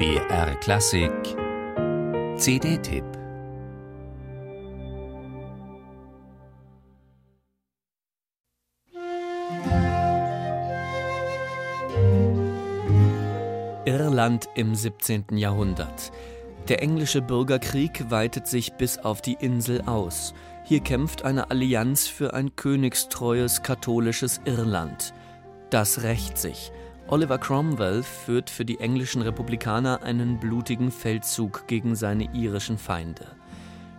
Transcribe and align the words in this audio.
BR 0.00 0.54
Klassik 0.60 1.12
CD-Tipp 2.38 3.04
Irland 13.84 14.48
im 14.54 14.74
17. 14.74 15.36
Jahrhundert. 15.36 16.10
Der 16.70 16.82
englische 16.82 17.20
Bürgerkrieg 17.20 18.10
weitet 18.10 18.46
sich 18.46 18.72
bis 18.72 18.96
auf 18.96 19.20
die 19.20 19.36
Insel 19.38 19.82
aus. 19.82 20.32
Hier 20.64 20.80
kämpft 20.80 21.26
eine 21.26 21.50
Allianz 21.50 22.08
für 22.08 22.32
ein 22.32 22.56
königstreues 22.56 23.62
katholisches 23.62 24.40
Irland. 24.46 25.12
Das 25.68 26.04
rächt 26.04 26.38
sich. 26.38 26.72
Oliver 27.10 27.38
Cromwell 27.38 28.04
führt 28.04 28.50
für 28.50 28.64
die 28.64 28.78
englischen 28.78 29.22
Republikaner 29.22 30.04
einen 30.04 30.38
blutigen 30.38 30.92
Feldzug 30.92 31.66
gegen 31.66 31.96
seine 31.96 32.32
irischen 32.36 32.78
Feinde. 32.78 33.26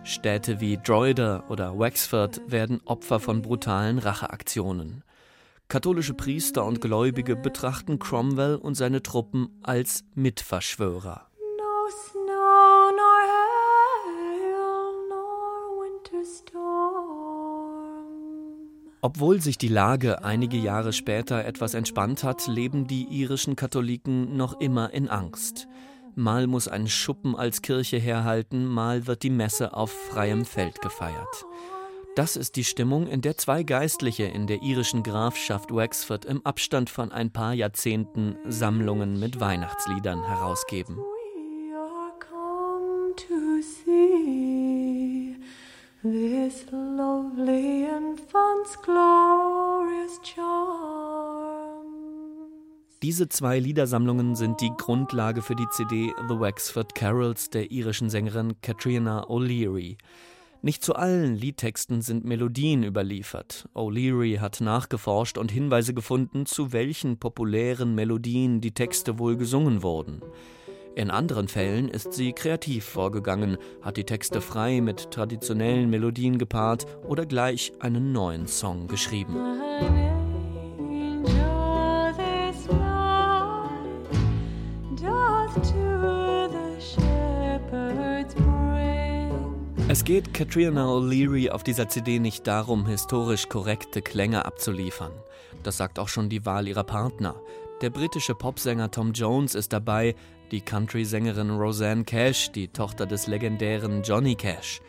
Städte 0.02 0.60
wie 0.60 0.78
Drogheda 0.78 1.44
oder 1.50 1.78
Wexford 1.78 2.40
werden 2.46 2.80
Opfer 2.86 3.20
von 3.20 3.42
brutalen 3.42 3.98
Racheaktionen. 3.98 5.04
Katholische 5.68 6.14
Priester 6.14 6.64
und 6.64 6.80
Gläubige 6.80 7.36
betrachten 7.36 7.98
Cromwell 7.98 8.56
und 8.56 8.76
seine 8.76 9.02
Truppen 9.02 9.60
als 9.62 10.04
Mitverschwörer. 10.14 11.28
Obwohl 19.04 19.40
sich 19.40 19.58
die 19.58 19.66
Lage 19.66 20.22
einige 20.22 20.56
Jahre 20.56 20.92
später 20.92 21.44
etwas 21.44 21.74
entspannt 21.74 22.22
hat, 22.22 22.46
leben 22.46 22.86
die 22.86 23.02
irischen 23.02 23.56
Katholiken 23.56 24.36
noch 24.36 24.60
immer 24.60 24.94
in 24.94 25.08
Angst. 25.08 25.66
Mal 26.14 26.46
muss 26.46 26.68
ein 26.68 26.86
Schuppen 26.86 27.34
als 27.34 27.62
Kirche 27.62 27.98
herhalten, 27.98 28.64
mal 28.64 29.08
wird 29.08 29.24
die 29.24 29.30
Messe 29.30 29.74
auf 29.74 29.90
freiem 29.90 30.44
Feld 30.44 30.80
gefeiert. 30.80 31.44
Das 32.14 32.36
ist 32.36 32.54
die 32.54 32.62
Stimmung, 32.62 33.08
in 33.08 33.22
der 33.22 33.36
zwei 33.36 33.64
Geistliche 33.64 34.24
in 34.24 34.46
der 34.46 34.62
irischen 34.62 35.02
Grafschaft 35.02 35.74
Wexford 35.74 36.24
im 36.24 36.46
Abstand 36.46 36.88
von 36.88 37.10
ein 37.10 37.32
paar 37.32 37.54
Jahrzehnten 37.54 38.36
Sammlungen 38.46 39.18
mit 39.18 39.40
Weihnachtsliedern 39.40 40.22
herausgeben. 40.22 40.98
This 46.42 46.66
lovely 46.72 47.84
infant's 47.84 48.76
glorious 48.82 50.18
charms. 50.24 51.86
Diese 53.00 53.28
zwei 53.28 53.60
Liedersammlungen 53.60 54.34
sind 54.34 54.60
die 54.60 54.72
Grundlage 54.76 55.42
für 55.42 55.54
die 55.54 55.68
CD 55.70 56.12
The 56.28 56.40
Wexford 56.40 56.96
Carols 56.96 57.50
der 57.50 57.70
irischen 57.70 58.10
Sängerin 58.10 58.54
Katrina 58.60 59.24
O'Leary. 59.28 59.98
Nicht 60.62 60.84
zu 60.84 60.96
allen 60.96 61.36
Liedtexten 61.36 62.02
sind 62.02 62.24
Melodien 62.24 62.82
überliefert. 62.82 63.68
O'Leary 63.74 64.38
hat 64.38 64.60
nachgeforscht 64.60 65.38
und 65.38 65.52
Hinweise 65.52 65.94
gefunden, 65.94 66.46
zu 66.46 66.72
welchen 66.72 67.18
populären 67.18 67.94
Melodien 67.94 68.60
die 68.60 68.72
Texte 68.72 69.20
wohl 69.20 69.36
gesungen 69.36 69.82
wurden. 69.84 70.22
In 70.94 71.10
anderen 71.10 71.48
Fällen 71.48 71.88
ist 71.88 72.12
sie 72.12 72.32
kreativ 72.32 72.84
vorgegangen, 72.84 73.56
hat 73.80 73.96
die 73.96 74.04
Texte 74.04 74.42
frei 74.42 74.82
mit 74.82 75.10
traditionellen 75.10 75.88
Melodien 75.88 76.36
gepaart 76.36 76.86
oder 77.04 77.24
gleich 77.24 77.72
einen 77.80 78.12
neuen 78.12 78.46
Song 78.46 78.88
geschrieben. 78.88 79.36
Es 89.88 90.04
geht 90.04 90.34
Katrina 90.34 90.86
O'Leary 90.86 91.50
auf 91.50 91.62
dieser 91.62 91.88
CD 91.88 92.18
nicht 92.18 92.46
darum, 92.46 92.86
historisch 92.86 93.48
korrekte 93.48 94.02
Klänge 94.02 94.44
abzuliefern. 94.44 95.12
Das 95.62 95.76
sagt 95.76 95.98
auch 95.98 96.08
schon 96.08 96.28
die 96.28 96.44
Wahl 96.44 96.66
ihrer 96.66 96.84
Partner. 96.84 97.36
Der 97.82 97.90
britische 97.90 98.36
Popsänger 98.36 98.92
Tom 98.92 99.12
Jones 99.12 99.56
ist 99.56 99.72
dabei, 99.72 100.14
die 100.52 100.60
Country-Sängerin 100.60 101.50
Roseanne 101.50 102.04
Cash, 102.04 102.52
die 102.52 102.68
Tochter 102.68 103.06
des 103.06 103.26
legendären 103.26 104.04
Johnny 104.04 104.36
Cash. 104.36 104.80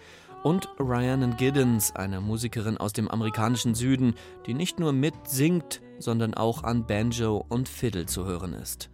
Und 0.43 0.69
Rhiannon 0.77 1.35
Giddens, 1.35 1.95
eine 1.95 2.21
Musikerin 2.21 2.77
aus 2.77 2.93
dem 2.93 3.07
amerikanischen 3.07 3.73
Süden, 3.73 4.13
die 4.45 4.53
nicht 4.53 4.79
nur 4.79 4.93
mitsingt, 4.93 5.81
sondern 5.97 6.35
auch 6.35 6.63
an 6.63 6.85
Banjo 6.85 7.43
und 7.49 7.67
Fiddle 7.67 8.05
zu 8.05 8.25
hören 8.25 8.53
ist. 8.53 8.91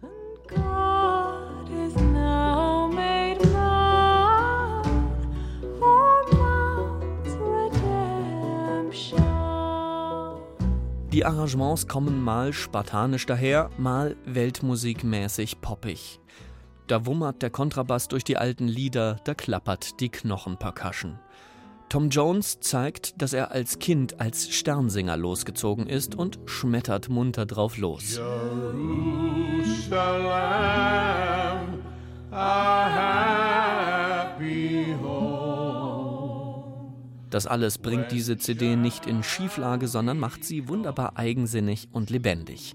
Die 11.20 11.26
Arrangements 11.26 11.86
kommen 11.86 12.24
mal 12.24 12.54
spartanisch 12.54 13.26
daher, 13.26 13.68
mal 13.76 14.16
weltmusikmäßig 14.24 15.60
poppig. 15.60 16.18
Da 16.86 17.04
wummert 17.04 17.42
der 17.42 17.50
Kontrabass 17.50 18.08
durch 18.08 18.24
die 18.24 18.38
alten 18.38 18.66
Lieder, 18.66 19.20
da 19.24 19.34
klappert 19.34 20.00
die 20.00 20.08
Knochenpercussion. 20.08 21.18
Tom 21.90 22.08
Jones 22.08 22.60
zeigt, 22.60 23.20
dass 23.20 23.34
er 23.34 23.50
als 23.50 23.78
Kind 23.78 24.18
als 24.18 24.48
Sternsinger 24.48 25.18
losgezogen 25.18 25.88
ist 25.88 26.14
und 26.14 26.38
schmettert 26.46 27.10
munter 27.10 27.44
drauf 27.44 27.76
los. 27.76 28.16
Jerusalem, 28.16 29.60
das 37.30 37.46
alles 37.46 37.78
bringt 37.78 38.10
diese 38.12 38.36
CD 38.36 38.76
nicht 38.76 39.06
in 39.06 39.22
Schieflage, 39.22 39.88
sondern 39.88 40.18
macht 40.18 40.44
sie 40.44 40.68
wunderbar 40.68 41.16
eigensinnig 41.16 41.88
und 41.92 42.10
lebendig. 42.10 42.74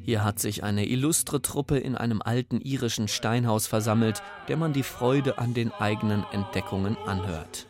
Hier 0.00 0.24
hat 0.24 0.38
sich 0.38 0.64
eine 0.64 0.86
illustre 0.86 1.42
Truppe 1.42 1.76
in 1.78 1.94
einem 1.94 2.22
alten 2.22 2.60
irischen 2.60 3.08
Steinhaus 3.08 3.66
versammelt, 3.66 4.22
der 4.48 4.56
man 4.56 4.72
die 4.72 4.82
Freude 4.82 5.36
an 5.38 5.52
den 5.52 5.70
eigenen 5.72 6.24
Entdeckungen 6.32 6.96
anhört. 7.04 7.66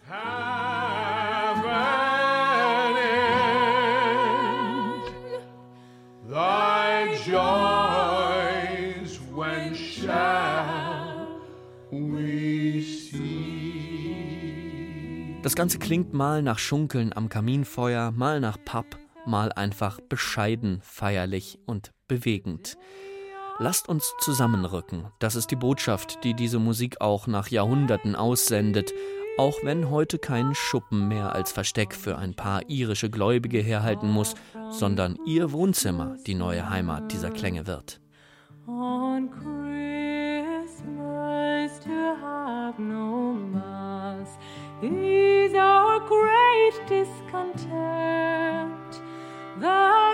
Das 15.49 15.57
Ganze 15.57 15.79
klingt 15.79 16.13
mal 16.13 16.43
nach 16.43 16.59
Schunkeln 16.59 17.15
am 17.15 17.31
Kaminfeuer, 17.31 18.11
mal 18.11 18.39
nach 18.39 18.59
Pub, 18.67 18.85
mal 19.25 19.51
einfach 19.51 19.99
bescheiden, 19.99 20.81
feierlich 20.83 21.59
und 21.65 21.95
bewegend. 22.07 22.77
Lasst 23.59 23.89
uns 23.89 24.13
zusammenrücken. 24.21 25.07
Das 25.21 25.37
ist 25.37 25.51
die 25.51 25.57
Botschaft, 25.57 26.23
die 26.23 26.35
diese 26.35 26.59
Musik 26.59 27.01
auch 27.01 27.27
nach 27.27 27.49
Jahrhunderten 27.49 28.15
aussendet, 28.15 28.93
auch 29.39 29.57
wenn 29.63 29.89
heute 29.89 30.19
kein 30.19 30.55
Schuppen 30.55 31.09
mehr 31.09 31.35
als 31.35 31.51
Versteck 31.51 31.95
für 31.95 32.19
ein 32.19 32.35
paar 32.35 32.69
irische 32.69 33.09
Gläubige 33.09 33.61
herhalten 33.61 34.11
muss, 34.11 34.35
sondern 34.69 35.17
ihr 35.25 35.51
Wohnzimmer 35.53 36.19
die 36.27 36.35
neue 36.35 36.69
Heimat 36.69 37.11
dieser 37.11 37.31
Klänge 37.31 37.67
wird. 37.67 38.03
On 38.67 39.31
Christmas 39.31 40.61
to 41.81 41.89
have 42.21 42.79
no 42.79 43.33
mass 43.33 43.78
is 44.81 45.55
our 45.55 45.99
great 46.01 46.73
discontent 46.87 47.69
that 49.59 50.08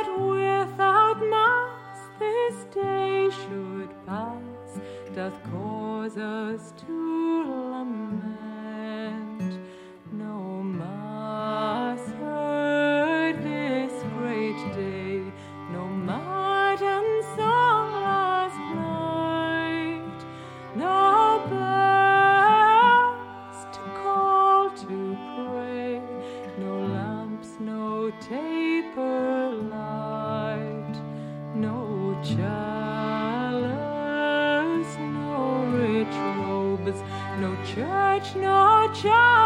church, 37.64 38.37
no 38.37 38.90
chapel 38.93 39.44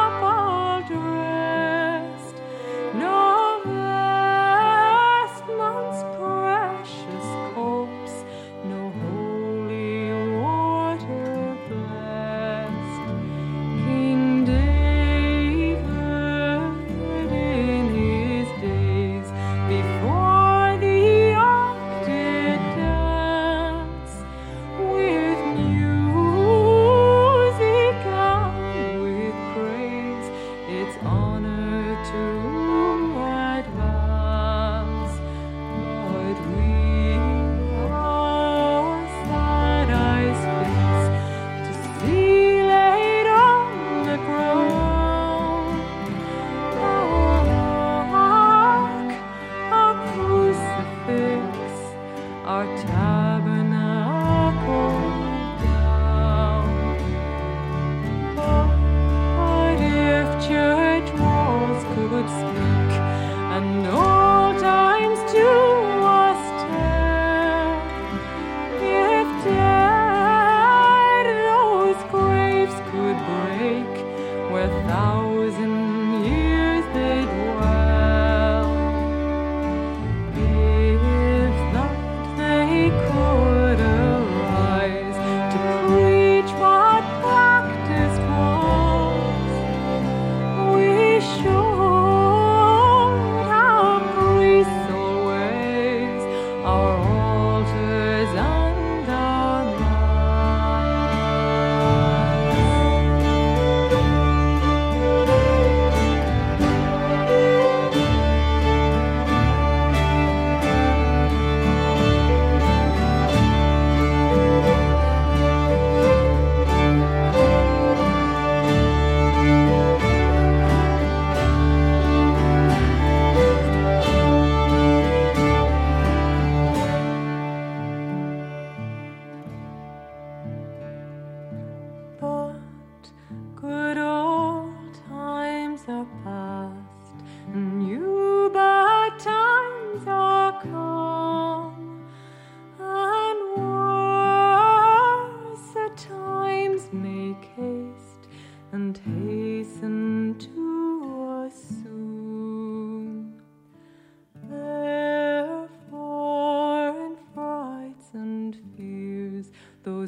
our 52.49 52.65
time. 52.87 53.08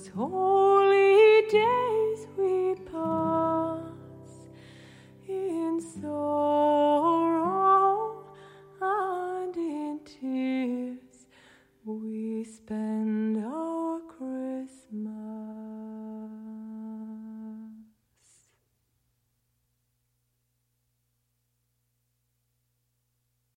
goes 0.00 0.08
home. 0.14 0.49